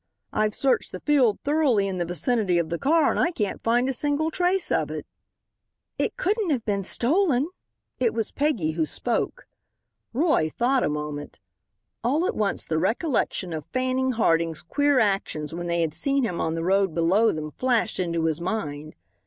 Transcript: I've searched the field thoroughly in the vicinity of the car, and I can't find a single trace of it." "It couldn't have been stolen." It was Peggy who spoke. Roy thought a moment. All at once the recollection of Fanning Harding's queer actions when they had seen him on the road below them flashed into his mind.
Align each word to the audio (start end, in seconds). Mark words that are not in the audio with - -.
I've 0.33 0.55
searched 0.55 0.93
the 0.93 0.99
field 0.99 1.39
thoroughly 1.43 1.87
in 1.87 1.99
the 1.99 2.05
vicinity 2.05 2.57
of 2.57 2.69
the 2.69 2.79
car, 2.79 3.11
and 3.11 3.19
I 3.19 3.29
can't 3.29 3.61
find 3.61 3.87
a 3.87 3.93
single 3.93 4.31
trace 4.31 4.71
of 4.71 4.89
it." 4.89 5.05
"It 5.99 6.17
couldn't 6.17 6.49
have 6.49 6.65
been 6.65 6.81
stolen." 6.81 7.49
It 7.99 8.11
was 8.11 8.31
Peggy 8.31 8.71
who 8.71 8.83
spoke. 8.83 9.45
Roy 10.11 10.49
thought 10.49 10.83
a 10.83 10.89
moment. 10.89 11.39
All 12.03 12.25
at 12.25 12.33
once 12.35 12.65
the 12.65 12.79
recollection 12.79 13.53
of 13.53 13.67
Fanning 13.67 14.13
Harding's 14.13 14.63
queer 14.63 14.97
actions 14.97 15.53
when 15.53 15.67
they 15.67 15.81
had 15.81 15.93
seen 15.93 16.23
him 16.23 16.41
on 16.41 16.55
the 16.55 16.63
road 16.63 16.95
below 16.95 17.31
them 17.31 17.51
flashed 17.51 17.99
into 17.99 18.25
his 18.25 18.41
mind. 18.41 18.95